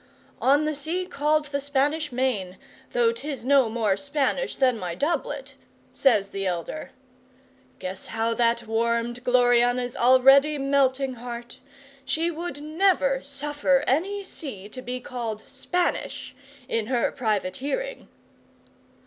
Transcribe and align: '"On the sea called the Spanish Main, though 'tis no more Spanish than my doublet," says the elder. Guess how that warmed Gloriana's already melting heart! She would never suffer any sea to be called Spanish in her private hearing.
'"On 0.41 0.65
the 0.65 0.73
sea 0.73 1.05
called 1.05 1.45
the 1.45 1.59
Spanish 1.59 2.11
Main, 2.11 2.57
though 2.91 3.11
'tis 3.11 3.45
no 3.45 3.69
more 3.69 3.95
Spanish 3.95 4.55
than 4.55 4.79
my 4.79 4.95
doublet," 4.95 5.53
says 5.93 6.29
the 6.29 6.43
elder. 6.43 6.89
Guess 7.77 8.07
how 8.07 8.33
that 8.33 8.65
warmed 8.65 9.23
Gloriana's 9.23 9.95
already 9.95 10.57
melting 10.57 11.13
heart! 11.13 11.59
She 12.03 12.31
would 12.31 12.63
never 12.63 13.21
suffer 13.21 13.83
any 13.85 14.23
sea 14.23 14.67
to 14.69 14.81
be 14.81 14.99
called 14.99 15.43
Spanish 15.45 16.33
in 16.67 16.87
her 16.87 17.11
private 17.11 17.57
hearing. 17.57 18.07